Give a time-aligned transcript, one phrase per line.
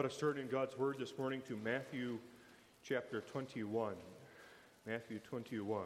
[0.00, 2.20] Let us turn in God's Word this morning to Matthew
[2.82, 3.92] chapter 21.
[4.86, 5.82] Matthew 21.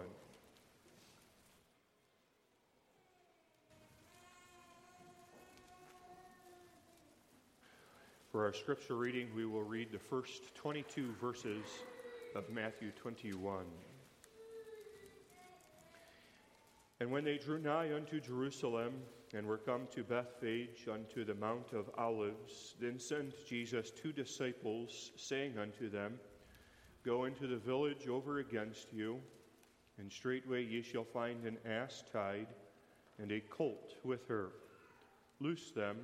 [8.31, 11.65] For our scripture reading, we will read the first 22 verses
[12.37, 13.65] of Matthew 21.
[17.01, 18.93] And when they drew nigh unto Jerusalem,
[19.35, 25.11] and were come to Bethphage unto the Mount of Olives, then sent Jesus two disciples,
[25.17, 26.21] saying unto them,
[27.05, 29.21] Go into the village over against you,
[29.99, 32.47] and straightway ye shall find an ass tied,
[33.19, 34.53] and a colt with her.
[35.41, 35.99] Loose them,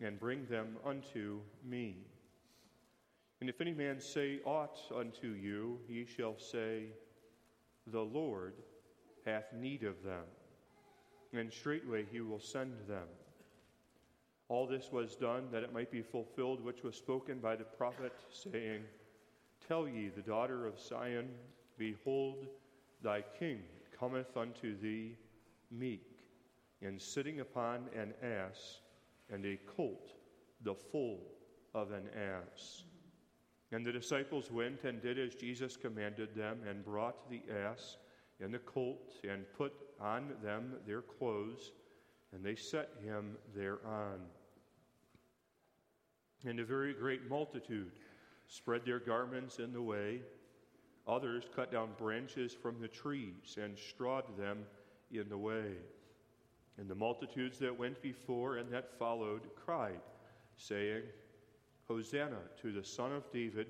[0.00, 1.96] and bring them unto me.
[3.40, 6.84] And if any man say aught unto you, ye shall say,
[7.88, 8.54] The Lord
[9.24, 10.24] hath need of them
[11.32, 13.06] and straightway he will send them.
[14.48, 18.12] All this was done that it might be fulfilled which was spoken by the prophet,
[18.30, 18.82] saying,
[19.66, 21.28] Tell ye the daughter of Zion,
[21.78, 22.46] Behold,
[23.02, 23.60] thy king
[23.98, 25.16] cometh unto thee
[25.70, 26.06] meek,
[26.80, 28.80] and sitting upon an ass,
[29.30, 30.12] and a colt,
[30.62, 31.20] the foal
[31.74, 32.84] of an ass.
[33.72, 37.96] And the disciples went and did as Jesus commanded them, and brought the ass
[38.40, 41.72] and the colt, and put on them their clothes,
[42.32, 44.20] and they set him thereon.
[46.44, 47.92] And a very great multitude
[48.46, 50.20] spread their garments in the way.
[51.08, 54.64] Others cut down branches from the trees and strawed them
[55.10, 55.72] in the way.
[56.78, 60.00] And the multitudes that went before and that followed cried,
[60.56, 61.02] saying,
[61.88, 63.68] Hosanna to the Son of David!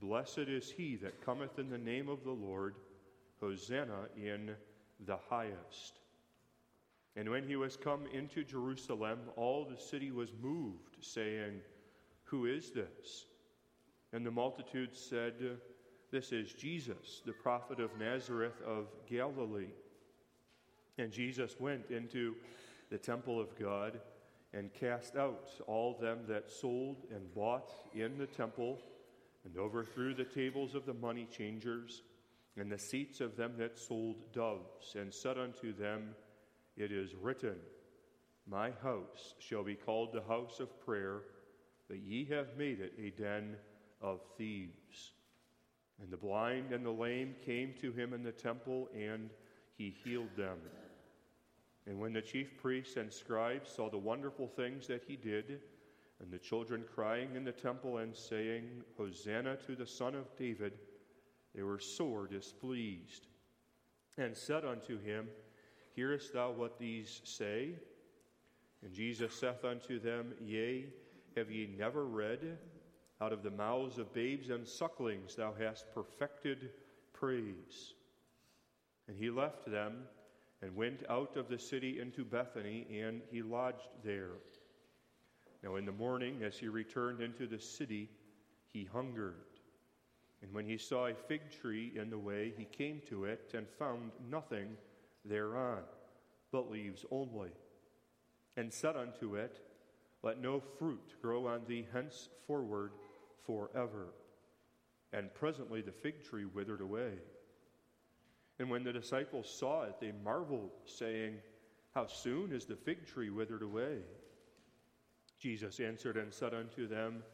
[0.00, 2.74] Blessed is he that cometh in the name of the Lord!
[3.40, 4.50] Hosanna in
[5.04, 6.00] the highest.
[7.16, 11.60] And when he was come into Jerusalem, all the city was moved, saying,
[12.24, 13.26] Who is this?
[14.12, 15.34] And the multitude said,
[16.10, 19.72] This is Jesus, the prophet of Nazareth of Galilee.
[20.98, 22.34] And Jesus went into
[22.90, 24.00] the temple of God
[24.52, 28.78] and cast out all them that sold and bought in the temple,
[29.44, 32.02] and overthrew the tables of the money changers
[32.56, 36.14] and the seats of them that sold doves, and said unto them,
[36.76, 37.56] It is written,
[38.46, 41.22] My house shall be called the house of prayer,
[41.88, 43.56] but ye have made it a den
[44.00, 45.12] of thieves.
[46.00, 49.30] And the blind and the lame came to him in the temple, and
[49.76, 50.58] he healed them.
[51.86, 55.60] And when the chief priests and scribes saw the wonderful things that he did,
[56.20, 58.64] and the children crying in the temple and saying,
[58.96, 60.72] Hosanna to the Son of David,
[61.56, 63.26] they were sore displeased,
[64.18, 65.28] and said unto him,
[65.94, 67.70] Hearest thou what these say?
[68.82, 70.84] And Jesus saith unto them, Yea,
[71.34, 72.58] have ye never read,
[73.20, 76.70] Out of the mouths of babes and sucklings thou hast perfected
[77.14, 77.94] praise?
[79.08, 80.02] And he left them
[80.60, 84.32] and went out of the city into Bethany, and he lodged there.
[85.62, 88.10] Now in the morning, as he returned into the city,
[88.72, 89.55] he hungered.
[90.46, 93.66] And when he saw a fig tree in the way, he came to it and
[93.80, 94.76] found nothing
[95.24, 95.82] thereon,
[96.52, 97.50] but leaves only,
[98.56, 99.60] and said unto it,
[100.22, 102.92] Let no fruit grow on thee henceforward
[103.44, 104.14] forever.
[105.12, 107.14] And presently the fig tree withered away.
[108.60, 111.38] And when the disciples saw it, they marveled, saying,
[111.92, 113.98] How soon is the fig tree withered away?
[115.40, 117.24] Jesus answered and said unto them,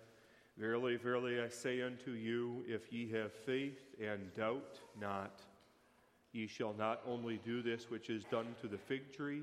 [0.58, 5.40] Verily, verily, I say unto you, if ye have faith and doubt not,
[6.32, 9.42] ye shall not only do this which is done to the fig tree,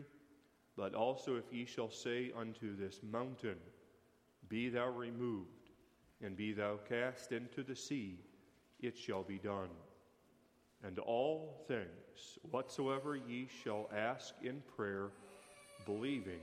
[0.78, 3.58] but also if ye shall say unto this mountain,
[4.50, 5.72] Be thou removed,
[6.22, 8.20] and be thou cast into the sea,
[8.80, 9.70] it shall be done.
[10.84, 15.10] And all things whatsoever ye shall ask in prayer,
[15.86, 16.42] believing,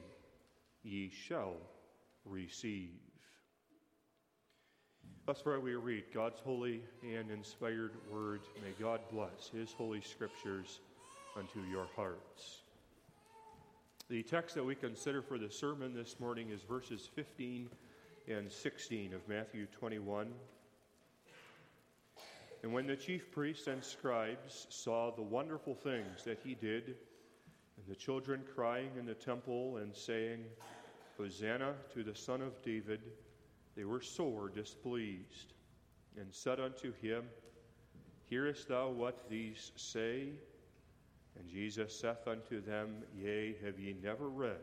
[0.83, 1.55] ye shall
[2.25, 2.91] receive.
[5.27, 8.43] Thus far we read God's holy and inspired word.
[8.63, 10.79] May God bless his holy scriptures
[11.37, 12.63] unto your hearts.
[14.09, 17.69] The text that we consider for the sermon this morning is verses 15
[18.29, 20.29] and 16 of Matthew 21.
[22.63, 26.95] And when the chief priests and scribes saw the wonderful things that he did,
[27.77, 30.45] and the children crying in the temple and saying,
[31.19, 33.01] Hosanna to the Son of David,
[33.77, 35.53] they were sore displeased,
[36.19, 37.25] and said unto him,
[38.29, 40.31] Hearest thou what these say?
[41.39, 44.57] And Jesus saith unto them, Yea, have ye never read,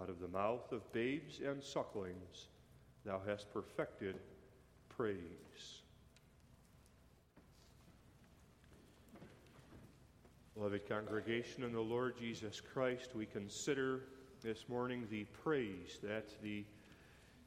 [0.00, 2.48] Out of the mouth of babes and sucklings
[3.04, 4.16] thou hast perfected
[4.88, 5.82] praise.
[10.54, 14.02] Beloved congregation in the Lord Jesus Christ, we consider
[14.42, 16.64] this morning the praise that the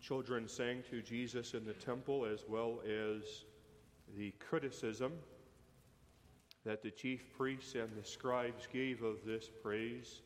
[0.05, 3.45] children sang to Jesus in the temple, as well as
[4.15, 5.11] the criticism
[6.63, 10.21] that the chief priests and the scribes gave of this praise,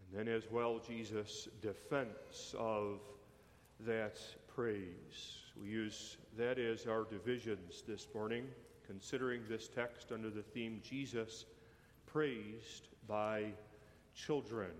[0.00, 2.98] and then as well Jesus' defense of
[3.86, 4.18] that
[4.52, 5.38] praise.
[5.60, 8.46] We use that as our divisions this morning,
[8.84, 11.46] considering this text under the theme Jesus
[12.06, 13.44] praised by
[14.12, 14.70] children.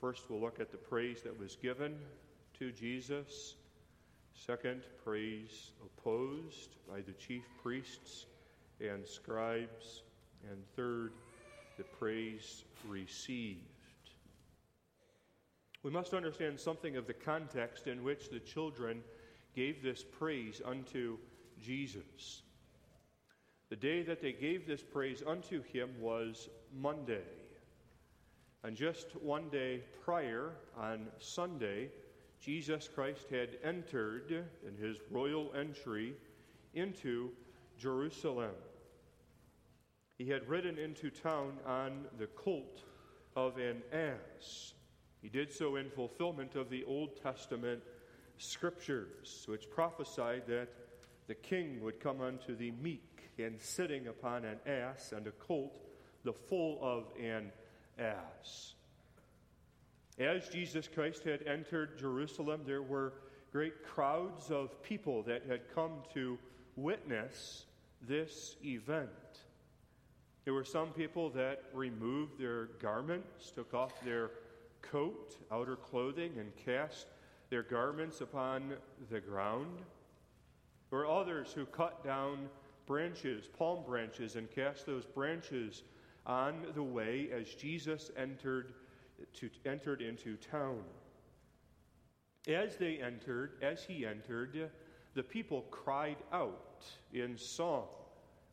[0.00, 1.94] First, we'll look at the praise that was given
[2.58, 3.54] to Jesus.
[4.34, 8.26] Second, praise opposed by the chief priests
[8.80, 10.02] and scribes.
[10.50, 11.12] And third,
[11.76, 13.60] the praise received.
[15.82, 19.02] We must understand something of the context in which the children
[19.54, 21.18] gave this praise unto
[21.62, 22.42] Jesus.
[23.68, 27.24] The day that they gave this praise unto him was Monday.
[28.62, 31.90] And just one day prior, on Sunday,
[32.40, 36.14] Jesus Christ had entered in his royal entry
[36.74, 37.30] into
[37.78, 38.54] Jerusalem.
[40.18, 42.82] He had ridden into town on the colt
[43.34, 44.72] of an ass.
[45.20, 47.82] He did so in fulfillment of the Old Testament
[48.38, 50.68] scriptures, which prophesied that
[51.26, 55.82] the king would come unto the meek and sitting upon an ass and a colt,
[56.24, 57.50] the foal of an
[57.98, 58.75] ass.
[60.18, 63.12] As Jesus Christ had entered Jerusalem, there were
[63.52, 66.38] great crowds of people that had come to
[66.76, 67.66] witness
[68.00, 69.10] this event.
[70.44, 74.30] There were some people that removed their garments, took off their
[74.80, 77.08] coat, outer clothing, and cast
[77.50, 78.74] their garments upon
[79.10, 79.80] the ground.
[80.90, 82.48] There were others who cut down
[82.86, 85.82] branches, palm branches, and cast those branches
[86.24, 88.74] on the way as Jesus entered,
[89.34, 90.80] to, entered into town.
[92.48, 94.70] As they entered, as he entered,
[95.14, 97.86] the people cried out in song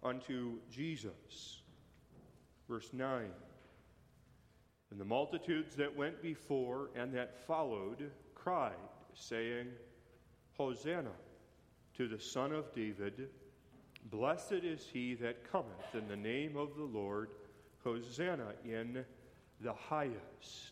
[0.01, 1.61] unto Jesus.
[2.67, 3.29] Verse 9.
[4.91, 8.73] And the multitudes that went before and that followed cried,
[9.13, 9.67] saying,
[10.57, 11.11] Hosanna
[11.97, 13.29] to the Son of David.
[14.11, 17.29] Blessed is he that cometh in the name of the Lord.
[17.83, 19.05] Hosanna in
[19.63, 20.71] the highest.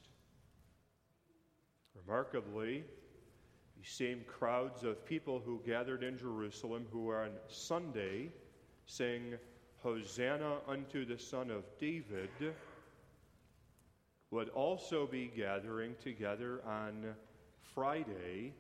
[1.95, 2.83] Remarkably,
[3.77, 8.29] these same crowds of people who gathered in Jerusalem who on Sunday
[8.85, 9.35] sing
[9.77, 12.29] Hosanna unto the Son of David
[14.29, 17.15] would also be gathering together on
[17.73, 18.53] Friday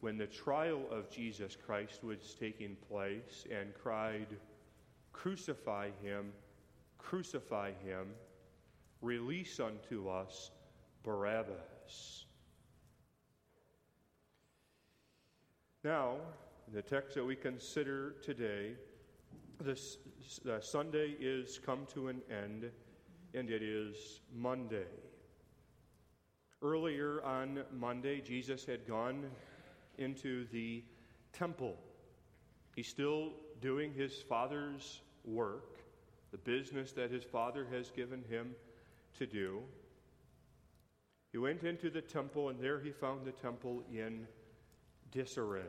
[0.00, 4.26] when the trial of Jesus Christ was taking place and cried,
[5.12, 6.32] Crucify him,
[6.98, 8.08] crucify him,
[9.02, 10.50] release unto us
[11.02, 12.26] Barabbas.
[15.84, 16.16] Now,
[16.66, 18.72] in the text that we consider today,
[19.60, 19.98] this
[20.50, 22.70] uh, Sunday is come to an end,
[23.34, 24.88] and it is Monday.
[26.62, 29.30] Earlier on Monday, Jesus had gone
[29.98, 30.82] into the
[31.32, 31.76] temple.
[32.74, 35.78] He's still doing his father's work,
[36.32, 38.56] the business that his father has given him
[39.18, 39.60] to do.
[41.32, 44.26] He went into the temple, and there he found the temple in
[45.10, 45.62] disarray.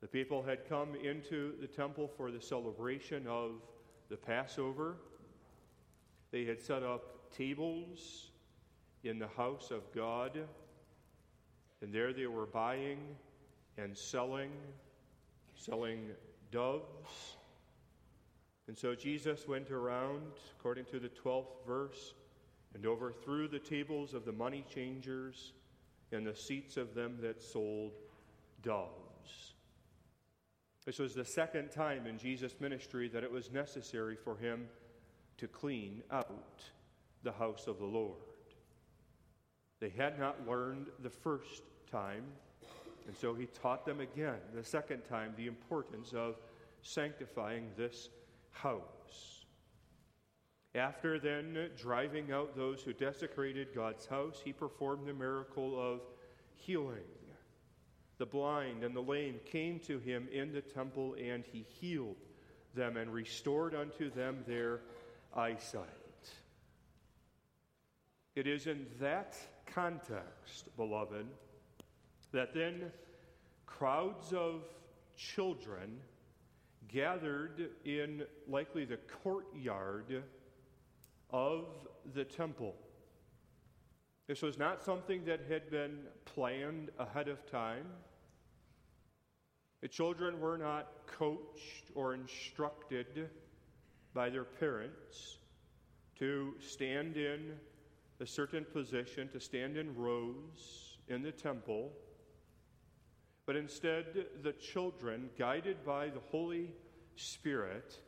[0.00, 3.62] The people had come into the temple for the celebration of
[4.08, 4.96] the Passover.
[6.30, 8.30] They had set up tables
[9.04, 10.38] in the house of God,
[11.82, 12.98] and there they were buying
[13.76, 14.50] and selling,
[15.54, 16.10] selling
[16.50, 17.36] doves.
[18.70, 22.14] And so Jesus went around, according to the 12th verse,
[22.72, 25.54] and overthrew the tables of the money changers
[26.12, 27.94] and the seats of them that sold
[28.62, 29.54] doves.
[30.86, 34.68] This was the second time in Jesus' ministry that it was necessary for him
[35.38, 36.62] to clean out
[37.24, 38.22] the house of the Lord.
[39.80, 42.22] They had not learned the first time,
[43.08, 46.36] and so he taught them again, the second time, the importance of
[46.82, 48.10] sanctifying this
[48.52, 49.44] house.
[50.74, 56.00] After then driving out those who desecrated God's house, he performed the miracle of
[56.54, 56.98] healing.
[58.18, 62.16] The blind and the lame came to him in the temple, and he healed
[62.74, 64.82] them and restored unto them their
[65.34, 65.86] eyesight.
[68.36, 71.26] It is in that context, beloved,
[72.32, 72.92] that then
[73.66, 74.62] crowds of
[75.16, 75.98] children
[76.92, 80.22] gathered in likely the courtyard
[81.30, 81.66] of
[82.14, 82.74] the temple.
[84.26, 87.86] This was not something that had been planned ahead of time.
[89.80, 93.30] The children were not coached or instructed
[94.14, 95.38] by their parents
[96.18, 97.52] to stand in
[98.20, 101.90] a certain position, to stand in rows in the temple.
[103.50, 106.70] But instead, the children, guided by the Holy
[107.16, 107.98] Spirit,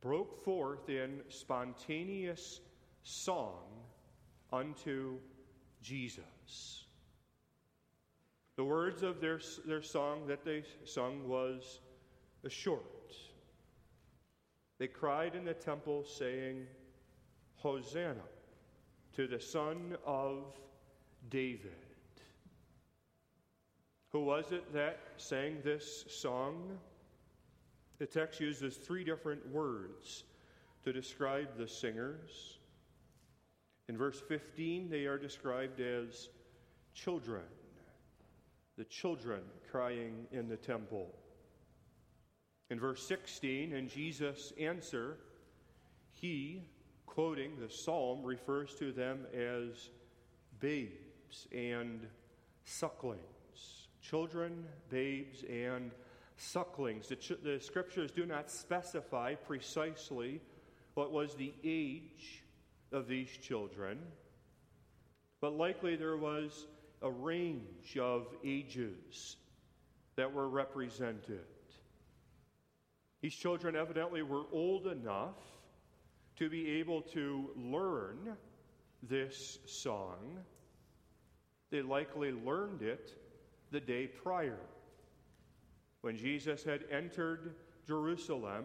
[0.00, 2.62] broke forth in spontaneous
[3.02, 3.60] song
[4.50, 5.18] unto
[5.82, 6.86] Jesus.
[8.56, 11.80] The words of their, their song that they sung was
[12.48, 13.12] short.
[14.78, 16.66] They cried in the temple, saying,
[17.56, 18.24] Hosanna
[19.16, 20.58] to the Son of
[21.28, 21.91] David.
[24.12, 26.78] Who was it that sang this song?
[27.98, 30.24] The text uses three different words
[30.84, 32.58] to describe the singers.
[33.88, 36.28] In verse 15, they are described as
[36.94, 37.44] children,
[38.76, 39.40] the children
[39.70, 41.14] crying in the temple.
[42.68, 45.16] In verse 16, in Jesus' answer,
[46.12, 46.64] he,
[47.06, 49.88] quoting the psalm, refers to them as
[50.60, 52.06] babes and
[52.64, 53.31] sucklings.
[54.02, 55.92] Children, babes, and
[56.36, 57.08] sucklings.
[57.08, 60.40] The, ch- the scriptures do not specify precisely
[60.94, 62.42] what was the age
[62.90, 63.98] of these children,
[65.40, 66.66] but likely there was
[67.00, 69.36] a range of ages
[70.16, 71.46] that were represented.
[73.22, 75.36] These children evidently were old enough
[76.36, 78.36] to be able to learn
[79.02, 80.38] this song.
[81.70, 83.14] They likely learned it
[83.72, 84.58] the day prior.
[86.02, 87.54] When Jesus had entered
[87.86, 88.64] Jerusalem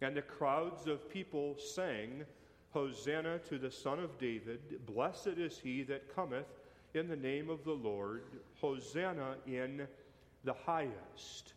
[0.00, 2.24] and the crowds of people sang,
[2.70, 6.46] Hosanna to the Son of David, blessed is he that cometh
[6.94, 8.22] in the name of the Lord,
[8.60, 9.88] Hosanna in
[10.44, 11.54] the highest.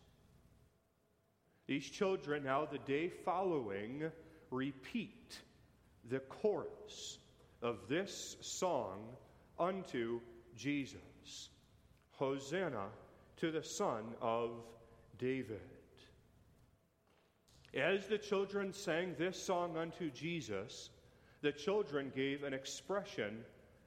[1.66, 4.10] These children, now the day following,
[4.50, 5.38] repeat
[6.10, 7.18] the chorus
[7.62, 9.00] of this song
[9.58, 10.20] unto
[10.56, 11.48] Jesus
[12.16, 12.86] Hosanna
[13.36, 14.50] to the Son of
[15.18, 15.60] David.
[17.74, 20.90] As the children sang this song unto Jesus,
[21.42, 23.44] the children gave an expression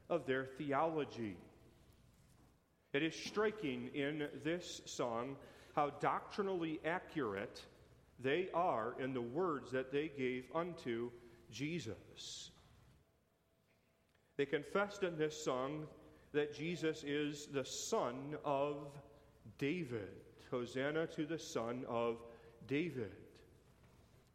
[0.10, 1.38] of their theology.
[2.94, 5.38] It is striking in this song
[5.76, 7.62] how doctrinally accurate
[8.20, 11.12] they are in the words that they gave unto
[11.52, 12.52] Jesus.
[14.38, 15.88] They confessed in this song
[16.34, 18.78] that Jesus is the Son of
[19.58, 20.10] David.
[20.52, 22.18] Hosanna to the Son of
[22.68, 23.12] David.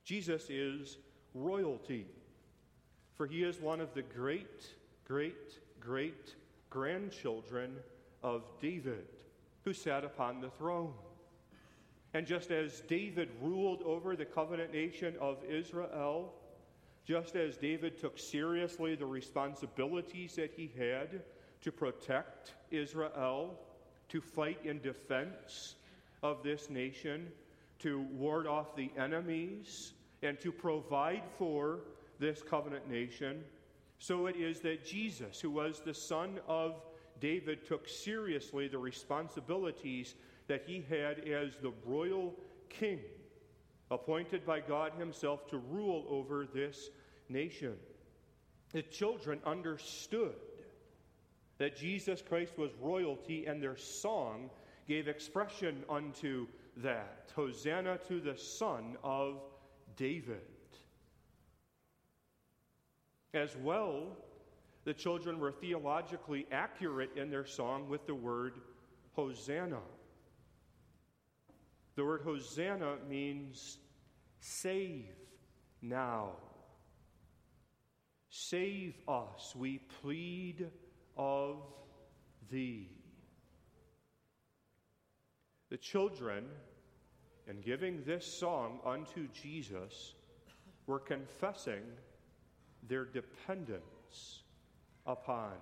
[0.04, 0.98] Jesus is
[1.34, 2.06] royalty,
[3.16, 4.66] for he is one of the great,
[5.06, 6.34] great, great
[6.70, 7.76] grandchildren
[8.22, 9.06] of David
[9.64, 10.92] who sat upon the throne.
[12.14, 16.32] And just as David ruled over the covenant nation of Israel,
[17.04, 21.22] just as David took seriously the responsibilities that he had
[21.62, 23.58] to protect Israel,
[24.08, 25.76] to fight in defense
[26.22, 27.28] of this nation,
[27.78, 31.80] to ward off the enemies, and to provide for
[32.18, 33.42] this covenant nation,
[33.98, 36.82] so it is that Jesus, who was the son of
[37.20, 40.16] David, took seriously the responsibilities
[40.48, 42.34] that he had as the royal
[42.68, 42.98] king,
[43.92, 46.90] appointed by God Himself to rule over this
[47.28, 47.76] nation.
[48.72, 50.34] The children understood
[51.62, 54.50] that Jesus Christ was royalty, and their song
[54.88, 57.30] gave expression unto that.
[57.36, 59.40] Hosanna to the Son of
[59.94, 60.40] David.
[63.32, 64.08] As well,
[64.82, 68.54] the children were theologically accurate in their song with the word
[69.12, 69.82] Hosanna.
[71.94, 73.78] The word Hosanna means
[74.40, 75.14] save
[75.80, 76.30] now.
[78.30, 80.68] Save us, we plead
[81.16, 81.56] of
[82.50, 82.88] thee.
[85.70, 86.44] The children,
[87.46, 90.14] in giving this song unto Jesus,
[90.86, 91.82] were confessing
[92.88, 94.42] their dependence
[95.06, 95.52] upon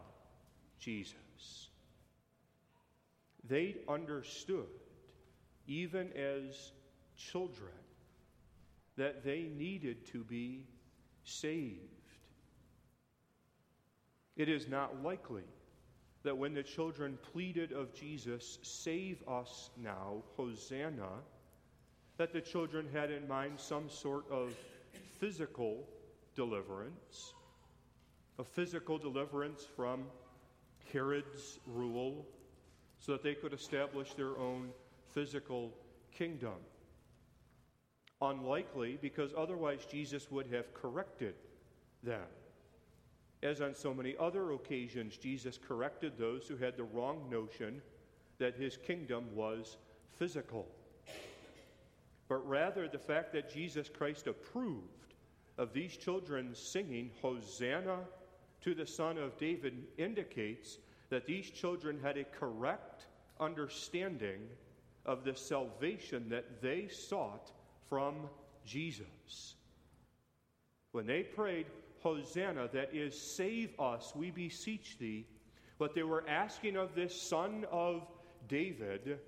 [0.78, 1.68] Jesus.
[3.48, 4.66] They understood
[5.70, 6.72] even as
[7.16, 7.70] children,
[8.96, 10.66] that they needed to be
[11.22, 11.99] saved.
[14.40, 15.42] It is not likely
[16.22, 21.10] that when the children pleaded of Jesus, Save us now, Hosanna,
[22.16, 24.54] that the children had in mind some sort of
[25.18, 25.86] physical
[26.34, 27.34] deliverance,
[28.38, 30.04] a physical deliverance from
[30.90, 32.26] Herod's rule,
[32.98, 34.70] so that they could establish their own
[35.12, 35.70] physical
[36.16, 36.56] kingdom.
[38.22, 41.34] Unlikely, because otherwise Jesus would have corrected
[42.02, 42.24] them.
[43.42, 47.80] As on so many other occasions, Jesus corrected those who had the wrong notion
[48.38, 49.78] that his kingdom was
[50.18, 50.66] physical.
[52.28, 55.14] But rather, the fact that Jesus Christ approved
[55.58, 57.98] of these children singing Hosanna
[58.60, 60.78] to the Son of David indicates
[61.08, 63.06] that these children had a correct
[63.40, 64.40] understanding
[65.06, 67.50] of the salvation that they sought
[67.88, 68.28] from
[68.64, 69.54] Jesus.
[70.92, 71.66] When they prayed,
[72.02, 75.26] Hosanna, that is, save us, we beseech thee,
[75.78, 78.06] what they were asking of this son of
[78.48, 79.18] David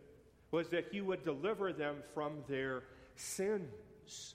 [0.50, 2.82] was that he would deliver them from their
[3.16, 4.34] sins.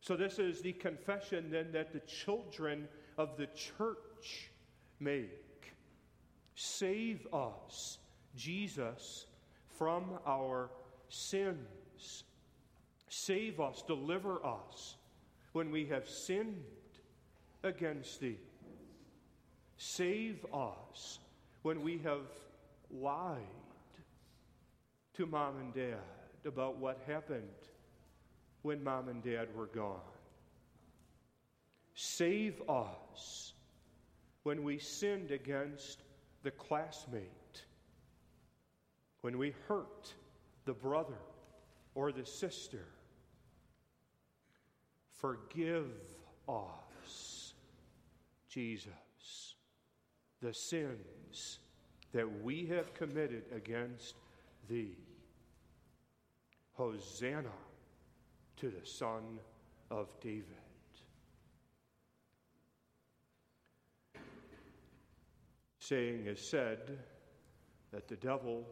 [0.00, 2.88] So, this is the confession then that the children
[3.18, 4.50] of the church
[4.98, 5.74] make.
[6.54, 7.98] Save us,
[8.34, 9.26] Jesus,
[9.76, 10.70] from our
[11.08, 12.24] sins.
[13.08, 14.97] Save us, deliver us
[15.58, 16.62] when we have sinned
[17.64, 18.38] against thee.
[19.76, 21.18] Save us
[21.62, 22.28] when we have
[22.92, 23.42] lied
[25.14, 25.98] to mom and dad
[26.46, 27.42] about what happened
[28.62, 29.98] when mom and dad were gone.
[31.92, 33.52] Save us
[34.44, 36.04] when we sinned against
[36.44, 37.64] the classmate,
[39.22, 40.14] when we hurt
[40.66, 41.18] the brother
[41.96, 42.86] or the sister
[45.18, 45.90] Forgive
[46.48, 47.54] us,
[48.48, 49.56] Jesus,
[50.40, 51.58] the sins
[52.12, 54.14] that we have committed against
[54.68, 54.96] thee.
[56.74, 57.50] Hosanna
[58.58, 59.40] to the Son
[59.90, 60.44] of David.
[65.80, 66.98] Saying is said
[67.90, 68.64] that the devil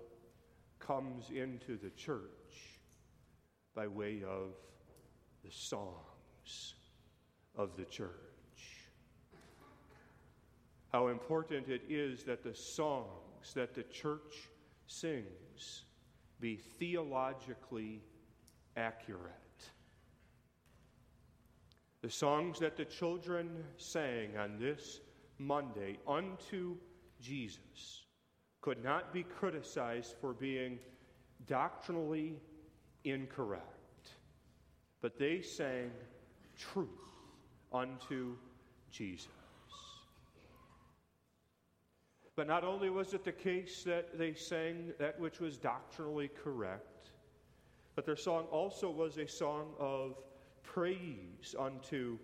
[0.79, 2.21] comes into the church
[3.75, 4.53] by way of
[5.45, 5.97] the song
[7.57, 8.11] of the church.
[10.93, 14.49] How important it is that the songs that the church
[14.87, 15.83] sings
[16.41, 18.03] be theologically
[18.77, 19.33] accurate.
[22.03, 25.01] The songs that the children sang on this
[25.39, 26.77] Monday unto
[27.21, 28.05] Jesus
[28.61, 30.79] could not be criticized for being
[31.47, 32.35] doctrinally
[33.05, 34.11] incorrect,
[35.01, 35.91] but they sang
[36.57, 36.89] truth
[37.73, 38.37] unto
[38.91, 39.29] Jesus.
[42.37, 47.11] But not only was it the case that they sang that which was doctrinally correct,
[47.95, 50.19] but their song also was a song of
[50.63, 52.19] praise unto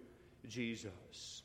[0.47, 1.43] Jesus.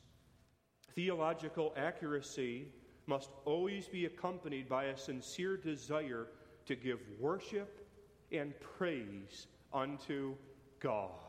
[0.94, 2.68] Theological accuracy
[3.06, 6.26] must always be accompanied by a sincere desire
[6.66, 7.88] to give worship
[8.30, 10.34] and praise unto
[10.80, 11.27] God.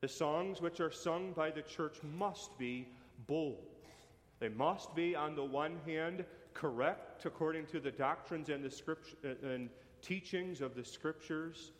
[0.00, 2.88] The songs which are sung by the church must be
[3.26, 3.66] bold.
[4.38, 9.14] They must be, on the one hand, correct according to the doctrines and the script-
[9.24, 9.68] uh, and
[10.00, 11.72] teachings of the scriptures.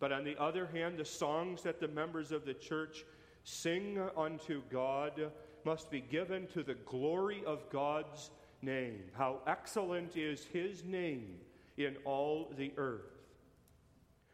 [0.00, 3.04] But on the other hand, the songs that the members of the church
[3.44, 5.30] sing unto God
[5.64, 8.30] must be given to the glory of God's
[8.62, 9.04] name.
[9.12, 11.38] How excellent is his name
[11.76, 13.20] in all the earth.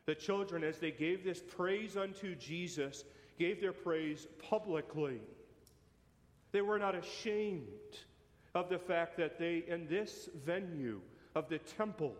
[0.06, 3.04] The children, as they gave this praise unto Jesus,
[3.38, 5.20] gave their praise publicly.
[6.52, 7.66] They were not ashamed
[8.54, 11.00] of the fact that they, in this venue
[11.34, 12.14] of the temple,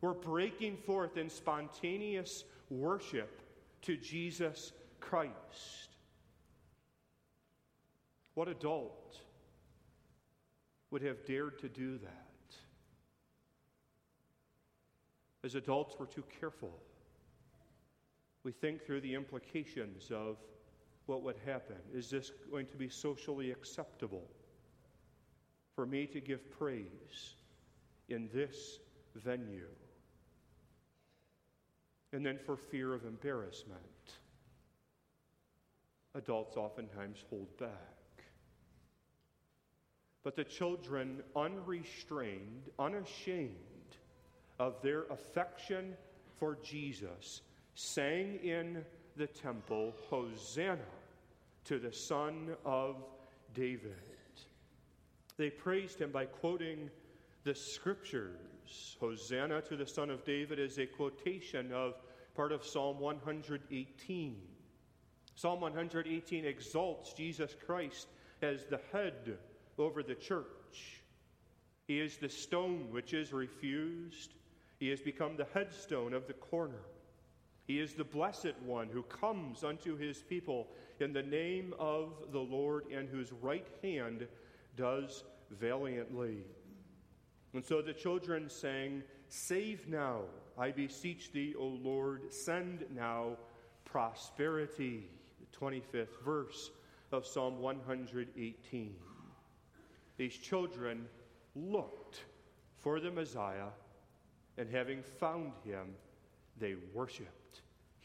[0.00, 3.42] were breaking forth in spontaneous worship
[3.82, 5.88] to Jesus Christ.
[8.34, 9.18] What adult
[10.90, 12.22] would have dared to do that?
[15.44, 16.72] As adults, we're too careful
[18.46, 20.36] we think through the implications of
[21.06, 21.74] what would happen.
[21.92, 24.22] Is this going to be socially acceptable
[25.74, 27.34] for me to give praise
[28.08, 28.78] in this
[29.16, 29.66] venue?
[32.12, 33.80] And then for fear of embarrassment,
[36.14, 38.22] adults oftentimes hold back.
[40.22, 43.56] But the children, unrestrained, unashamed
[44.60, 45.96] of their affection
[46.38, 47.42] for Jesus,
[47.76, 48.82] sang in
[49.16, 50.80] the temple, Hosanna
[51.64, 52.96] to the Son of
[53.54, 53.92] David.
[55.36, 56.90] They praised him by quoting
[57.44, 58.96] the scriptures.
[58.98, 61.94] Hosanna to the Son of David is a quotation of
[62.34, 64.36] part of Psalm 118.
[65.34, 68.08] Psalm 118 exalts Jesus Christ
[68.40, 69.36] as the head
[69.78, 71.02] over the church.
[71.86, 74.32] He is the stone which is refused.
[74.80, 76.80] He has become the headstone of the corner.
[77.66, 80.68] He is the blessed one who comes unto his people
[81.00, 84.28] in the name of the Lord and whose right hand
[84.76, 86.44] does valiantly.
[87.54, 90.22] And so the children sang, Save now,
[90.56, 93.36] I beseech thee, O Lord, send now
[93.84, 95.08] prosperity.
[95.40, 96.70] The 25th verse
[97.10, 98.94] of Psalm 118.
[100.16, 101.06] These children
[101.56, 102.24] looked
[102.78, 103.70] for the Messiah,
[104.56, 105.94] and having found him,
[106.58, 107.45] they worshiped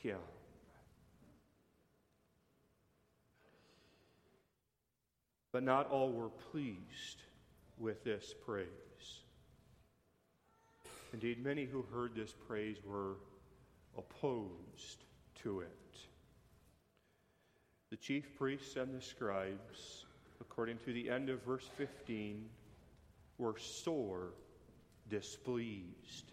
[0.02, 0.20] him.
[5.52, 7.24] But not all were pleased
[7.78, 8.68] with this praise.
[11.14, 13.16] Indeed, many who heard this praise were
[13.98, 15.04] opposed
[15.44, 15.68] to it.
[17.90, 20.06] The chief priests and the scribes,
[20.40, 22.48] according to the end of verse 15,
[23.38, 24.30] were sore
[25.10, 26.32] displeased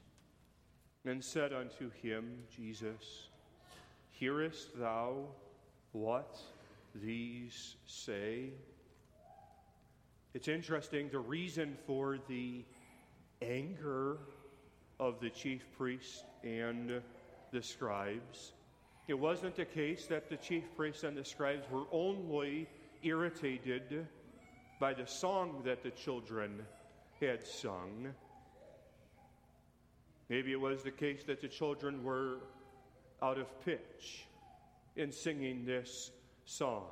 [1.04, 3.27] and said unto him, Jesus,
[4.18, 5.26] Hearest thou
[5.92, 6.40] what
[6.92, 8.50] these say?
[10.34, 12.64] It's interesting, the reason for the
[13.42, 14.18] anger
[14.98, 17.00] of the chief priests and
[17.52, 18.54] the scribes.
[19.06, 22.68] It wasn't the case that the chief priests and the scribes were only
[23.04, 24.08] irritated
[24.80, 26.66] by the song that the children
[27.20, 28.12] had sung.
[30.28, 32.40] Maybe it was the case that the children were
[33.22, 34.26] out of pitch
[34.96, 36.10] in singing this
[36.44, 36.86] song.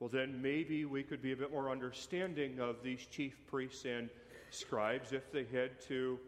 [0.00, 4.10] Well, then maybe we could be a bit more understanding of these chief priests and
[4.50, 6.18] scribes if they had to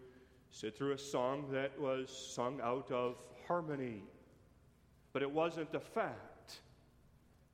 [0.51, 3.17] sit through a song that was sung out of
[3.47, 4.03] harmony.
[5.13, 6.61] But it wasn't the fact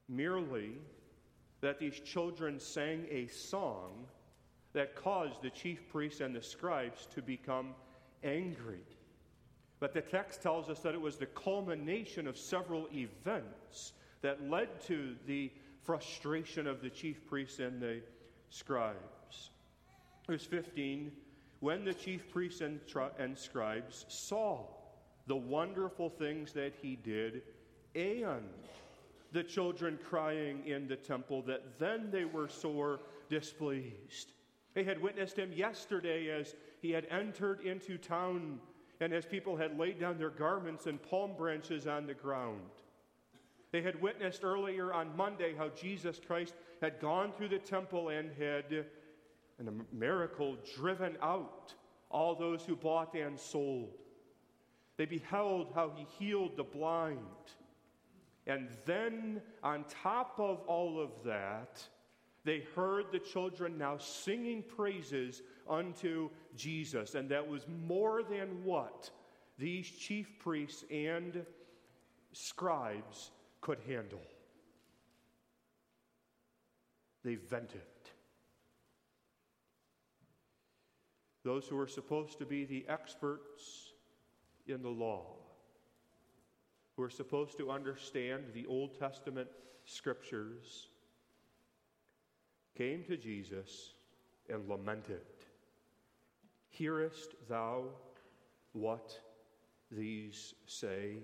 [0.09, 0.73] merely
[1.61, 4.07] that these children sang a song
[4.73, 7.75] that caused the chief priests and the scribes to become
[8.23, 8.85] angry.
[9.83, 14.81] But the text tells us that it was the culmination of several events that led
[14.83, 15.51] to the
[15.83, 18.01] frustration of the chief priests and the
[18.49, 19.51] scribes.
[20.29, 21.11] Verse 15
[21.59, 22.79] When the chief priests and,
[23.19, 24.67] and scribes saw
[25.27, 27.43] the wonderful things that he did,
[27.97, 28.49] and
[29.33, 34.31] the children crying in the temple, that then they were sore displeased.
[34.75, 38.61] They had witnessed him yesterday as he had entered into town
[39.03, 42.61] and as people had laid down their garments and palm branches on the ground.
[43.73, 48.31] They had witnessed earlier on Monday how Jesus Christ had gone through the temple and
[48.39, 48.87] had,
[49.59, 51.75] in a miracle, driven out
[52.11, 53.91] all those who bought and sold.
[54.99, 57.19] They beheld how he healed the blind.
[58.47, 61.83] And then, on top of all of that,
[62.45, 67.15] they heard the children now singing praises unto Jesus.
[67.15, 69.11] And that was more than what
[69.59, 71.47] these chief priests and
[72.33, 74.23] scribes could handle.
[77.25, 77.81] They vented.
[81.45, 83.93] Those who were supposed to be the experts
[84.67, 85.27] in the law,
[86.97, 89.49] who were supposed to understand the Old Testament
[89.85, 90.89] scriptures,
[92.77, 93.93] came to Jesus
[94.49, 95.23] and lamented
[96.73, 97.85] Hearest thou
[98.73, 99.19] what
[99.91, 101.19] these say?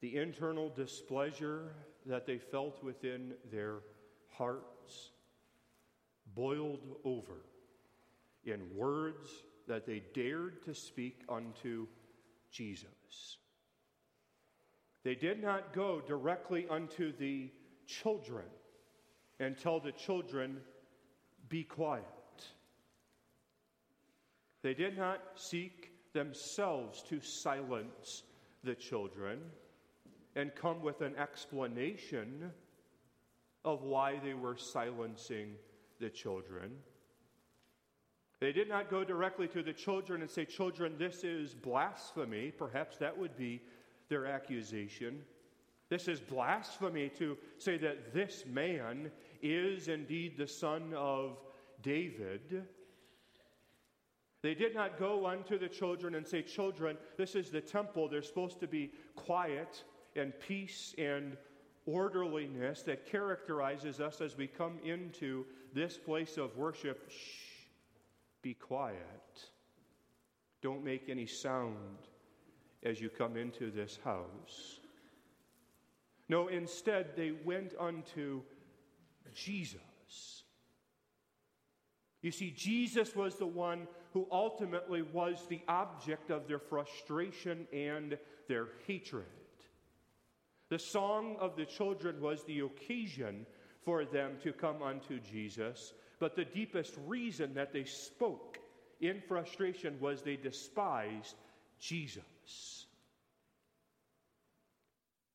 [0.00, 1.72] The internal displeasure
[2.06, 3.80] that they felt within their
[4.30, 5.10] hearts
[6.36, 7.44] boiled over
[8.44, 9.28] in words
[9.66, 11.88] that they dared to speak unto
[12.52, 13.38] Jesus.
[15.02, 17.50] They did not go directly unto the
[17.86, 18.46] children
[19.42, 20.58] and tell the children,
[21.48, 22.04] Be quiet.
[24.62, 28.22] They did not seek themselves to silence
[28.62, 29.40] the children
[30.36, 32.52] and come with an explanation
[33.64, 35.54] of why they were silencing
[36.00, 36.70] the children.
[38.40, 42.50] They did not go directly to the children and say, Children, this is blasphemy.
[42.50, 43.62] Perhaps that would be
[44.08, 45.22] their accusation.
[45.88, 49.10] This is blasphemy to say that this man
[49.42, 51.38] is indeed the son of
[51.82, 52.64] David.
[54.42, 58.08] They did not go unto the children and say, Children, this is the temple.
[58.08, 59.84] There's supposed to be quiet
[60.16, 61.36] and peace and
[61.86, 67.10] orderliness that characterizes us as we come into this place of worship.
[67.10, 67.66] Shh,
[68.42, 68.98] be quiet.
[70.60, 71.98] Don't make any sound
[72.84, 74.80] as you come into this house.
[76.28, 78.42] No, instead, they went unto
[79.34, 80.44] Jesus.
[82.22, 88.16] You see, Jesus was the one who ultimately was the object of their frustration and
[88.48, 89.24] their hatred.
[90.68, 93.46] The song of the children was the occasion
[93.84, 98.58] for them to come unto Jesus, but the deepest reason that they spoke
[99.00, 101.34] in frustration was they despised
[101.80, 102.81] Jesus.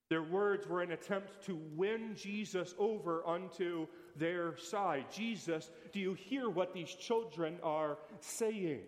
[0.10, 5.06] Their words were an attempt to win Jesus over unto their side.
[5.12, 8.82] Jesus, do you hear what these children are saying?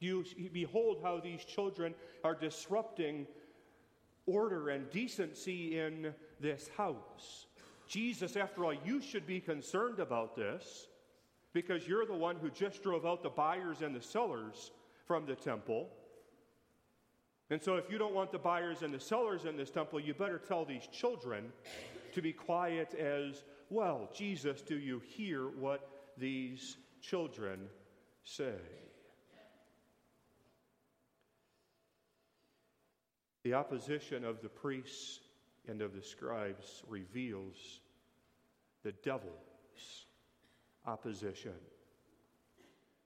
[0.00, 3.26] Do you behold how these children are disrupting
[4.26, 7.46] order and decency in this house?
[7.88, 10.88] Jesus, after all, you should be concerned about this
[11.54, 14.72] because you're the one who just drove out the buyers and the sellers
[15.06, 15.88] from the temple.
[17.50, 20.12] And so, if you don't want the buyers and the sellers in this temple, you
[20.12, 21.50] better tell these children
[22.12, 24.10] to be quiet as well.
[24.14, 27.60] Jesus, do you hear what these children
[28.22, 28.54] say?
[33.44, 35.20] The opposition of the priests
[35.66, 37.80] and of the scribes reveals
[38.82, 40.04] the devil's
[40.86, 41.54] opposition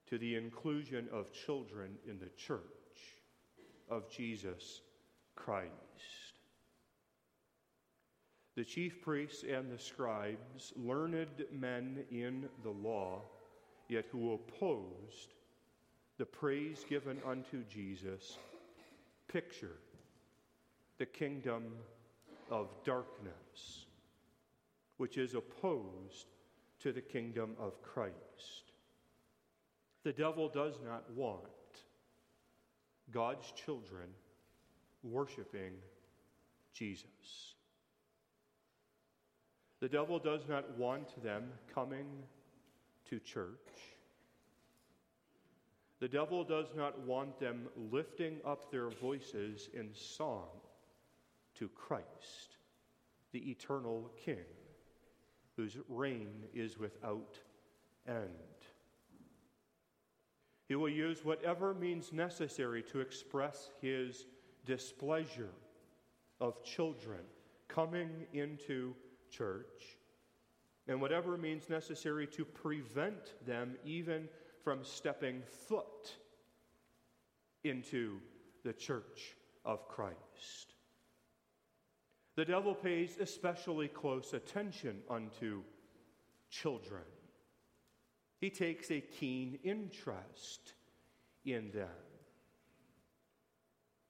[0.09, 2.82] to the inclusion of children in the church
[3.91, 4.81] of Jesus
[5.35, 5.71] Christ.
[8.55, 13.23] The chief priests and the scribes, learned men in the law,
[13.89, 15.35] yet who opposed
[16.19, 18.39] the praise given unto Jesus,
[19.27, 19.79] picture
[20.99, 21.65] the kingdom
[22.51, 23.87] of darkness,
[24.99, 26.27] which is opposed
[26.81, 28.73] to the kingdom of Christ.
[30.05, 31.49] The devil does not want
[33.13, 34.09] God's children
[35.03, 35.73] worshiping
[36.73, 37.55] Jesus.
[39.81, 41.45] The devil does not want them
[41.75, 42.07] coming
[43.11, 43.49] to church.
[46.01, 50.49] The devil does not want them lifting up their voices in song
[51.59, 52.57] to Christ,
[53.33, 54.45] the eternal King,
[55.57, 57.39] whose reign is without
[58.09, 58.52] end.
[60.73, 64.25] He will use whatever means necessary to express his
[64.65, 65.53] displeasure
[66.41, 67.21] of children
[67.69, 68.95] coming into
[69.31, 69.99] church,
[70.89, 74.31] and whatever means necessary to prevent them even
[74.65, 76.17] from stepping foot
[77.65, 78.19] into
[78.65, 80.73] the church of Christ.
[82.35, 85.65] The devil pays especially close attention unto
[86.49, 87.03] children.
[88.43, 90.75] He takes a keen interest
[91.45, 91.87] in them.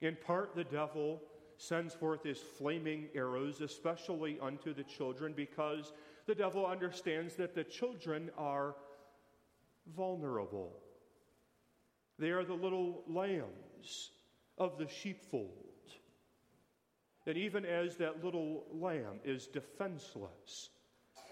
[0.01, 1.21] In part, the devil
[1.57, 5.93] sends forth his flaming arrows, especially unto the children, because
[6.25, 8.73] the devil understands that the children are
[9.95, 10.79] vulnerable.
[12.17, 14.09] They are the little lambs
[14.57, 15.51] of the sheepfold.
[17.27, 20.69] And even as that little lamb is defenseless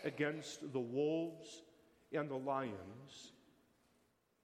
[0.04, 1.64] against the wolves
[2.13, 3.34] and the lions,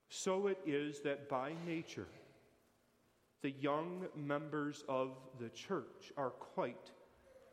[0.08, 2.08] so it is that by nature,
[3.42, 6.90] the young members of the church are quite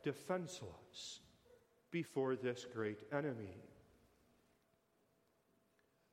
[0.02, 1.20] defenseless
[1.90, 3.62] before this great enemy.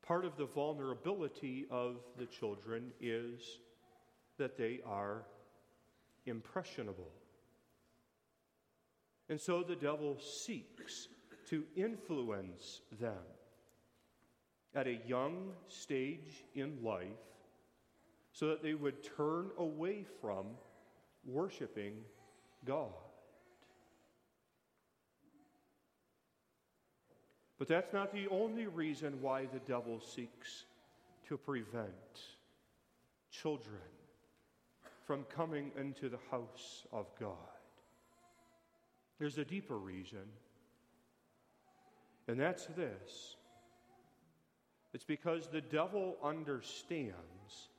[0.05, 3.59] Part of the vulnerability of the children is
[4.37, 5.23] that they are
[6.25, 7.11] impressionable.
[9.29, 11.07] And so the devil seeks
[11.49, 13.23] to influence them
[14.75, 17.07] at a young stage in life
[18.31, 20.45] so that they would turn away from
[21.25, 21.93] worshiping
[22.65, 22.89] God.
[27.59, 30.65] But that's not the only reason why the devil seeks
[31.27, 31.87] to prevent
[33.31, 33.79] children
[35.05, 37.37] from coming into the house of God.
[39.19, 40.25] There's a deeper reason,
[42.27, 43.35] and that's this
[44.93, 47.69] it's because the devil understands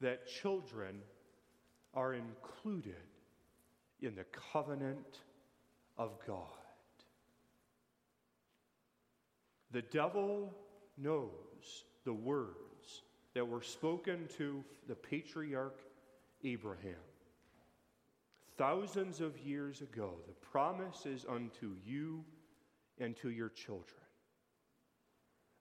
[0.00, 1.00] that children
[1.94, 2.94] are included
[4.00, 5.20] in the covenant
[5.96, 6.46] of God.
[9.70, 10.52] The devil
[10.98, 13.02] knows the words
[13.34, 15.78] that were spoken to the patriarch
[16.44, 16.96] Abraham
[18.62, 22.24] thousands of years ago, the promise is unto you
[23.00, 24.01] and to your children.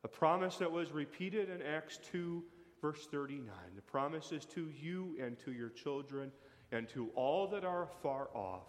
[0.03, 2.43] A promise that was repeated in Acts 2,
[2.81, 3.47] verse 39.
[3.75, 6.31] The promise is to you and to your children
[6.71, 8.65] and to all that are far off,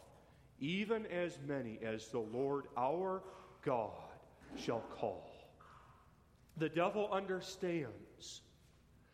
[0.61, 3.23] even as many as the Lord our
[3.65, 3.91] God
[4.57, 5.31] shall call.
[6.59, 8.43] The devil understands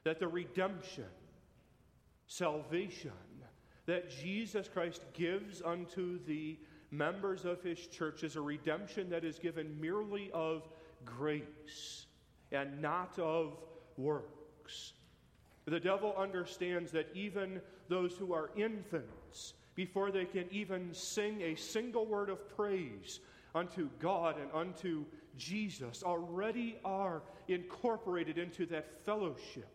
[0.03, 1.05] that the redemption,
[2.27, 3.13] salvation
[3.87, 6.59] that Jesus Christ gives unto the
[6.91, 10.69] members of his church is a redemption that is given merely of
[11.07, 12.07] grace
[12.53, 13.57] and not of
[13.97, 14.93] works.
[15.67, 21.55] The devil understands that even those who are infants, before they can even sing a
[21.55, 23.21] single word of praise
[23.55, 25.05] unto God and unto
[25.37, 29.69] Jesus, already are incorporated into that fellowship,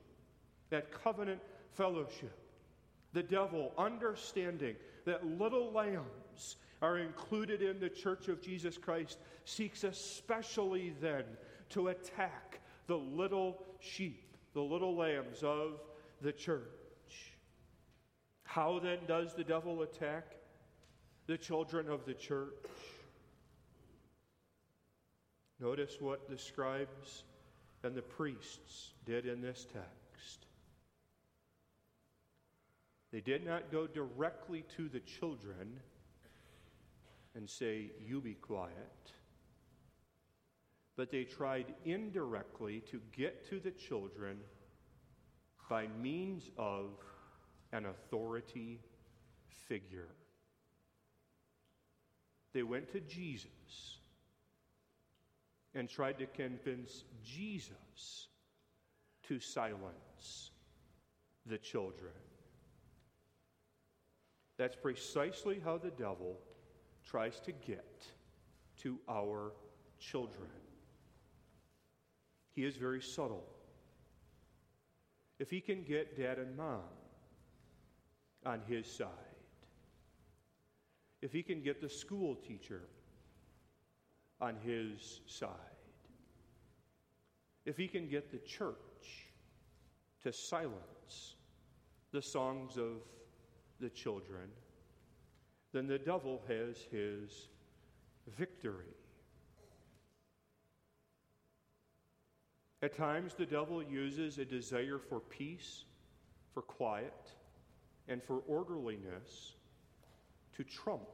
[0.70, 1.42] that covenant
[1.74, 2.38] fellowship.
[3.14, 9.84] The devil, understanding that little lambs are included in the church of Jesus Christ, seeks
[9.84, 11.24] especially then
[11.70, 15.80] to attack the little sheep, the little lambs of
[16.22, 16.62] the church.
[18.44, 20.36] How then does the devil attack
[21.28, 22.54] the children of the church?
[25.60, 27.24] Notice what the scribes
[27.84, 30.46] and the priests did in this text.
[33.12, 35.80] They did not go directly to the children
[37.36, 38.72] and say, You be quiet.
[40.96, 44.38] But they tried indirectly to get to the children
[45.74, 46.92] by means of
[47.72, 48.80] an authority
[49.68, 50.10] figure.
[52.54, 53.98] They went to Jesus
[55.74, 58.28] and tried to convince Jesus
[59.24, 60.52] to silence
[61.48, 62.14] the children.
[64.58, 66.38] That's precisely how the devil
[67.04, 68.06] tries to get
[68.84, 69.54] to our
[70.00, 70.63] children.
[72.54, 73.46] He is very subtle.
[75.40, 76.82] If he can get dad and mom
[78.46, 79.10] on his side,
[81.22, 82.84] if he can get the school teacher
[84.40, 85.50] on his side,
[87.66, 89.28] if he can get the church
[90.22, 91.36] to silence
[92.12, 93.02] the songs of
[93.80, 94.50] the children,
[95.72, 97.48] then the devil has his
[98.28, 98.94] victory.
[102.84, 105.86] At times, the devil uses a desire for peace,
[106.54, 107.32] for quiet,
[108.10, 109.54] and for orderliness
[110.58, 111.08] to trump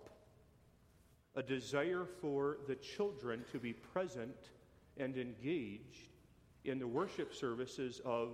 [1.36, 4.49] a desire for the children to be present
[4.97, 6.10] and engaged
[6.65, 8.29] in the worship services of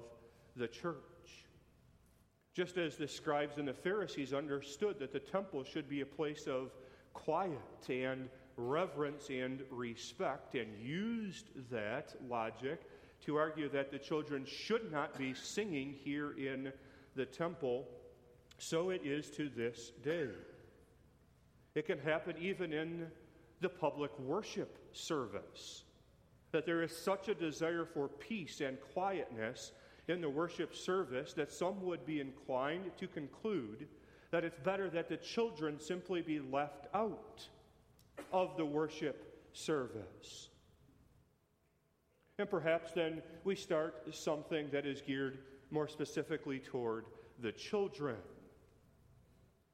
[0.55, 0.95] the church.
[2.53, 6.47] Just as the scribes and the Pharisees understood that the temple should be a place
[6.47, 6.71] of
[7.13, 12.79] quiet and reverence and respect, and used that logic
[13.25, 16.71] to argue that the children should not be singing here in
[17.15, 17.87] the temple,
[18.57, 20.29] so it is to this day.
[21.73, 23.07] It can happen even in
[23.61, 25.83] the public worship service.
[26.51, 29.71] That there is such a desire for peace and quietness
[30.07, 33.87] in the worship service that some would be inclined to conclude
[34.31, 37.47] that it's better that the children simply be left out
[38.31, 40.49] of the worship service.
[42.37, 45.39] And perhaps then we start something that is geared
[45.71, 47.05] more specifically toward
[47.39, 48.17] the children.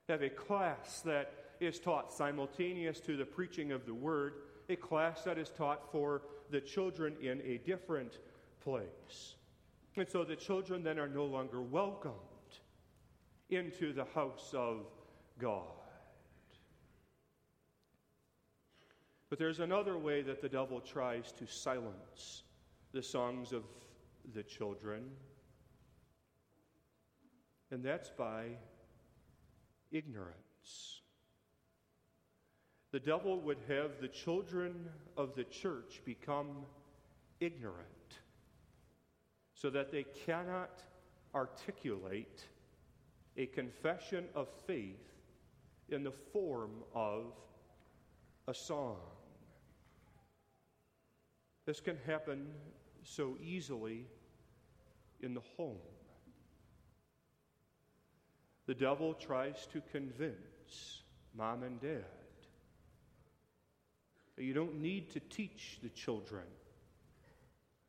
[0.10, 4.34] Have a class that is taught simultaneous to the preaching of the word,
[4.69, 8.19] a class that is taught for the children in a different
[8.63, 9.36] place.
[9.95, 12.15] And so the children then are no longer welcomed
[13.50, 14.86] into the house of
[15.39, 15.65] God.
[19.30, 22.43] But there's another way that the devil tries to silence
[22.93, 23.63] the songs of
[24.34, 25.04] the children,
[27.71, 28.45] and that's by
[29.91, 31.01] ignorance.
[32.91, 36.66] The devil would have the children of the church become
[37.39, 37.88] ignorant
[39.53, 40.84] so that they cannot
[41.34, 42.45] articulate
[43.38, 45.07] a confession of faith
[45.89, 47.34] in the form of
[48.47, 48.97] a song.
[51.66, 52.47] This can happen
[53.04, 54.06] so easily
[55.22, 55.78] in the home.
[58.68, 61.02] The devil tries to convince
[61.36, 62.06] mom and dad
[64.36, 66.45] that you don't need to teach the children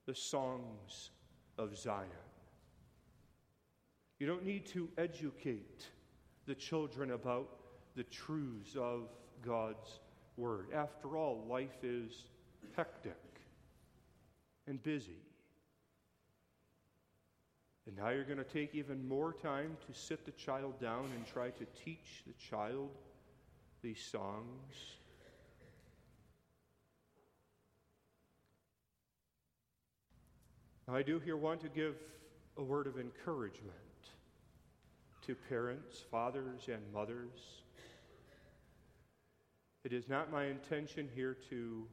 [0.07, 1.11] the songs
[1.59, 2.09] of Zion.
[4.19, 5.89] You don't need to educate
[6.47, 7.49] the children about
[7.95, 9.09] the truths of
[9.45, 10.01] God's
[10.37, 10.69] Word.
[10.75, 12.25] After all, life is
[12.77, 13.22] hectic
[14.67, 15.23] and busy.
[17.87, 21.27] And now you're going to take even more time to sit the child down and
[21.27, 22.91] try to teach the child
[23.83, 24.75] these songs.
[30.89, 31.97] I do here want to give
[32.59, 33.73] a word of encouragement
[35.27, 37.63] to parents, fathers, and mothers.
[39.85, 41.87] It is not my intention here to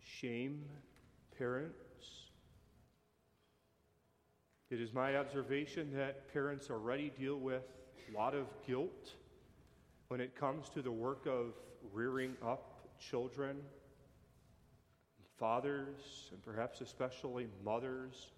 [0.00, 0.64] shame
[1.36, 1.91] parents.
[4.72, 7.62] It is my observation that parents already deal with
[8.08, 9.12] a lot of guilt
[10.08, 11.52] when it comes to the work of
[11.92, 13.58] rearing up children.
[15.36, 18.28] Fathers, and perhaps especially mothers,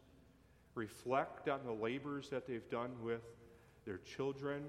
[0.75, 3.23] reflect on the labors that they've done with
[3.87, 4.65] their children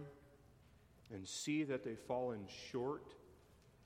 [1.11, 3.15] and see that they've fallen short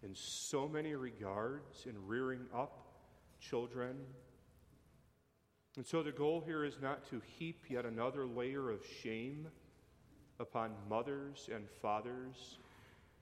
[0.03, 2.89] in so many regards in rearing up
[3.39, 3.95] children.
[5.79, 9.47] And so the goal here is not to heap yet another layer of shame
[10.37, 12.57] upon mothers and fathers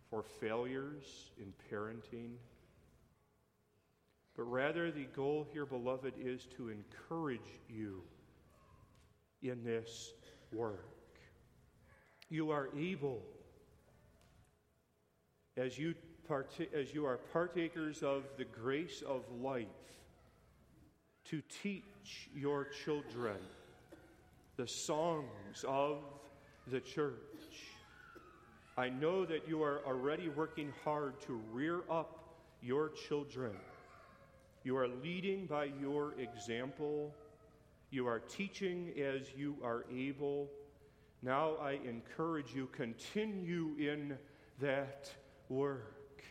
[0.10, 2.32] for failures in parenting.
[4.36, 8.02] But rather, the goal here, beloved, is to encourage you
[9.44, 10.14] in this
[10.52, 10.90] work.
[12.28, 13.22] You are able,
[15.58, 15.94] as you,
[16.28, 19.68] part- as you are partakers of the grace of life,
[21.30, 23.38] to teach your children
[24.56, 25.98] the songs of
[26.68, 27.14] the church.
[28.78, 33.54] I know that you are already working hard to rear up your children.
[34.64, 37.14] You are leading by your example.
[37.90, 40.50] You are teaching as you are able.
[41.22, 44.18] Now I encourage you, continue in
[44.60, 45.12] that
[45.50, 46.24] work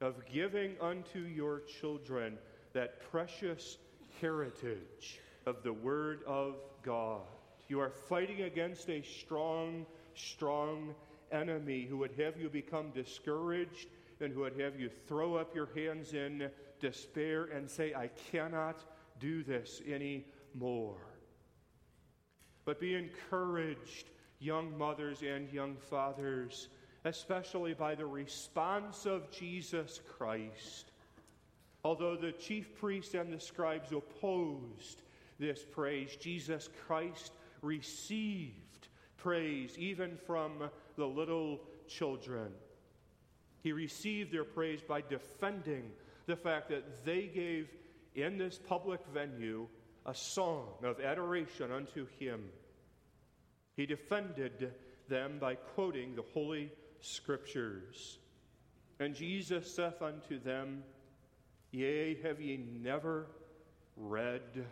[0.00, 2.38] of giving unto your children
[2.72, 3.78] that precious
[4.20, 7.22] heritage of the Word of God.
[7.68, 10.94] You are fighting against a strong, strong
[11.32, 13.88] enemy who would have you become discouraged
[14.20, 16.50] and who would have you throw up your hands in
[16.80, 18.84] despair and say, I cannot
[19.18, 21.00] do this anymore.
[22.64, 26.68] But be encouraged, young mothers and young fathers,
[27.04, 30.90] especially by the response of Jesus Christ.
[31.84, 35.02] Although the chief priests and the scribes opposed
[35.38, 42.52] this praise, Jesus Christ received praise even from the little children.
[43.62, 45.90] He received their praise by defending
[46.26, 47.68] the fact that they gave
[48.14, 49.66] in this public venue
[50.06, 52.44] a song of adoration unto him.
[53.76, 54.72] He defended
[55.08, 56.70] them by quoting the Holy
[57.00, 58.18] Scriptures.
[59.00, 60.82] And Jesus saith unto them,
[61.74, 63.26] Yea, have ye never
[63.96, 64.64] read?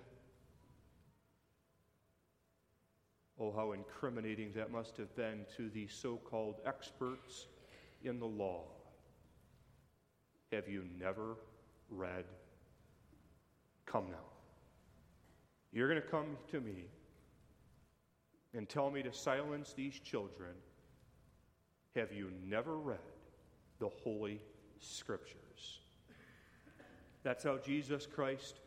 [3.40, 7.48] Oh, how incriminating that must have been to the so called experts
[8.04, 8.66] in the law.
[10.52, 11.34] Have you never
[11.90, 12.24] read?
[13.84, 14.30] Come now.
[15.72, 16.84] You're going to come to me
[18.54, 20.52] and tell me to silence these children.
[21.96, 22.98] Have you never read
[23.80, 24.40] the Holy
[24.78, 25.51] Scriptures?
[27.22, 28.60] That's how Jesus Christ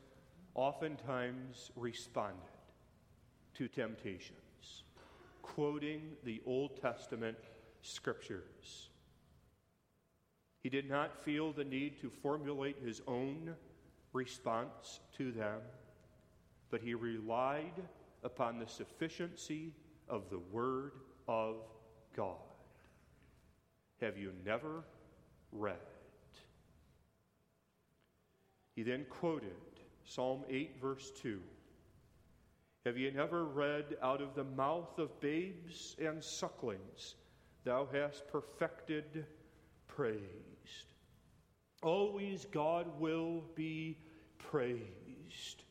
[0.53, 2.39] oftentimes responded
[3.55, 4.83] to temptations,
[5.41, 7.37] quoting the Old Testament
[7.81, 8.89] Scriptures.
[10.63, 13.53] He did not feel the need to formulate his own
[14.13, 15.59] response to them,
[16.71, 17.83] but he relied
[18.23, 19.73] upon the sufficiency
[20.09, 20.93] of the Word
[21.27, 21.57] of
[22.15, 22.37] God.
[24.01, 24.83] Have you never
[25.51, 25.75] read?
[28.75, 29.55] He then quoted
[30.05, 31.39] Psalm 8, verse 2.
[32.85, 37.15] Have ye never read, Out of the mouth of babes and sucklings,
[37.63, 39.25] thou hast perfected
[39.87, 40.87] praised.
[41.81, 43.97] Always God will be
[44.37, 45.63] praised.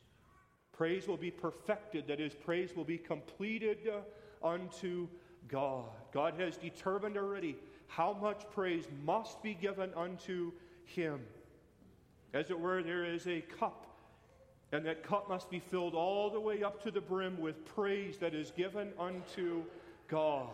[0.73, 5.07] Praise will be perfected, that is, praise will be completed uh, unto
[5.47, 5.89] God.
[6.11, 7.55] God has determined already
[7.87, 10.51] how much praise must be given unto
[10.83, 11.21] Him.
[12.33, 13.85] As it were, there is a cup,
[14.71, 18.17] and that cup must be filled all the way up to the brim with praise
[18.17, 19.63] that is given unto
[20.07, 20.49] God.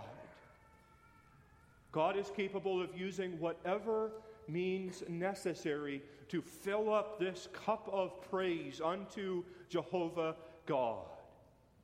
[1.92, 4.12] God is capable of using whatever
[4.48, 11.06] means necessary to fill up this cup of praise unto Jehovah God.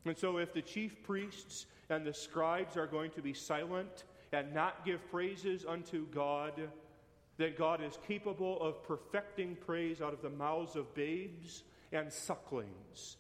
[0.06, 4.54] And so, if the chief priests and the scribes are going to be silent and
[4.54, 6.54] not give praises unto God,
[7.38, 13.18] then God is capable of perfecting praise out of the mouths of babes and sucklings.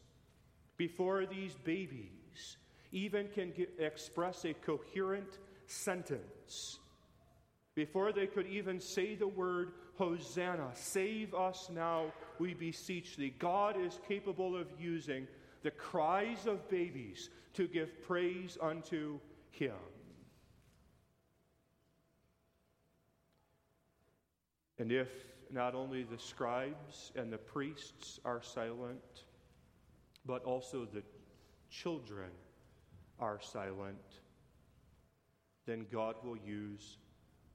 [0.75, 2.57] Before these babies
[2.91, 6.79] even can get, express a coherent sentence,
[7.75, 13.75] before they could even say the word Hosanna, save us now, we beseech thee, God
[13.79, 15.27] is capable of using
[15.63, 19.73] the cries of babies to give praise unto him.
[24.79, 25.09] And if
[25.51, 29.23] not only the scribes and the priests are silent,
[30.25, 31.03] but also the
[31.69, 32.29] children
[33.19, 33.97] are silent,
[35.65, 36.97] then God will use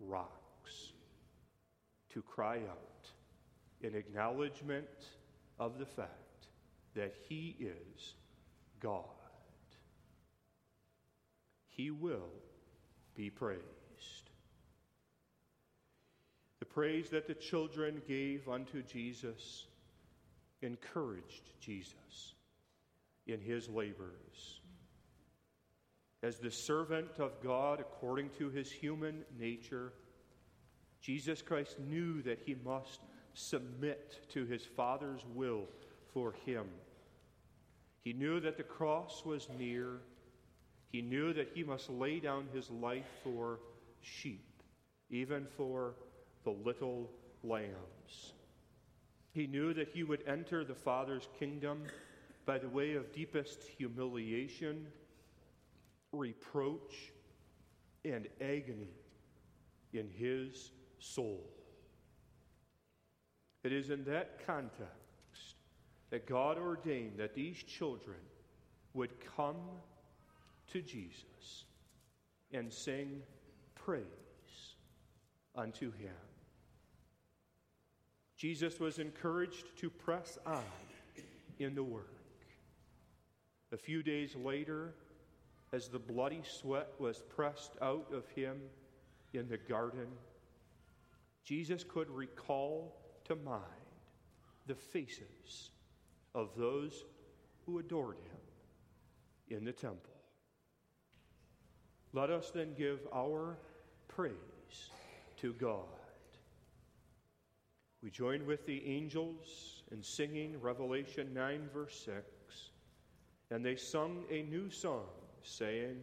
[0.01, 0.93] rocks
[2.13, 3.09] to cry out
[3.81, 4.87] in acknowledgement
[5.59, 6.49] of the fact
[6.95, 8.15] that He is
[8.81, 9.05] God.
[11.69, 12.29] He will
[13.15, 13.82] be praised.
[16.73, 19.67] Praise that the children gave unto Jesus
[20.63, 22.35] encouraged Jesus
[23.27, 24.61] in his labors.
[26.23, 29.93] As the servant of God according to his human nature,
[31.01, 33.01] Jesus Christ knew that he must
[33.35, 35.65] submit to his Father's will
[36.15, 36.67] for him.
[38.03, 39.99] He knew that the cross was near.
[40.91, 43.59] He knew that he must lay down his life for
[44.01, 44.63] sheep,
[45.11, 45.95] even for
[46.45, 47.11] the little
[47.43, 48.33] lambs.
[49.33, 51.85] He knew that he would enter the Father's kingdom
[52.45, 54.87] by the way of deepest humiliation,
[56.13, 57.13] reproach,
[58.05, 58.95] and agony
[59.93, 61.49] in his soul.
[63.65, 65.57] It is in that context
[66.11, 68.19] that God ordained that these children
[68.93, 69.57] would come
[70.73, 71.65] to Jesus
[72.53, 73.23] and sing
[73.75, 74.05] praise
[75.55, 76.11] unto him.
[78.43, 80.65] Jesus was encouraged to press on
[81.61, 82.17] in the work.
[83.71, 84.95] A few days later,
[85.73, 88.61] as the bloody sweat was pressed out of him
[89.33, 90.09] in the garden,
[91.45, 93.63] Jesus could recall to mind
[94.67, 95.71] the faces
[96.35, 97.05] of those
[97.65, 100.17] who adored him in the temple.
[102.13, 103.57] Let us then give our
[104.09, 104.33] praise
[105.37, 106.02] to God.
[108.03, 112.25] We join with the angels in singing Revelation 9, verse 6.
[113.51, 115.07] And they sung a new song,
[115.43, 116.01] saying,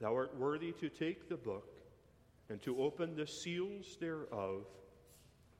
[0.00, 1.68] Thou art worthy to take the book
[2.50, 4.66] and to open the seals thereof,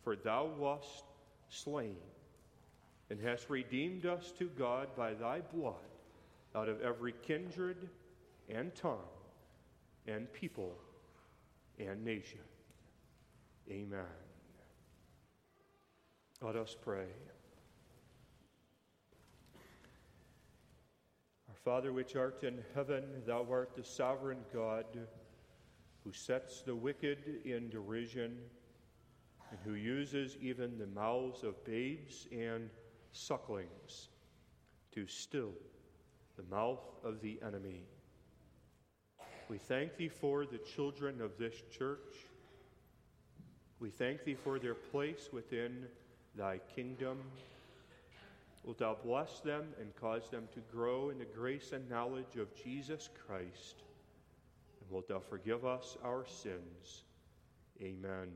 [0.04, 1.04] for thou wast
[1.48, 1.96] slain
[3.10, 5.74] and hast redeemed us to God by thy blood
[6.54, 7.88] out of every kindred
[8.48, 8.98] and tongue
[10.06, 10.76] and people
[11.78, 12.40] and nation.
[13.70, 14.31] Amen.
[16.44, 17.06] Let us pray.
[21.48, 24.86] Our Father, which art in heaven, thou art the sovereign God
[26.02, 28.38] who sets the wicked in derision
[29.52, 32.70] and who uses even the mouths of babes and
[33.12, 34.08] sucklings
[34.90, 35.52] to still
[36.36, 37.84] the mouth of the enemy.
[39.48, 42.16] We thank thee for the children of this church.
[43.78, 45.86] We thank thee for their place within
[46.36, 47.18] thy kingdom.
[48.64, 52.54] Wilt thou bless them and cause them to grow in the grace and knowledge of
[52.54, 53.82] Jesus Christ?
[54.80, 57.04] And wilt thou forgive us our sins?
[57.80, 58.28] Amen.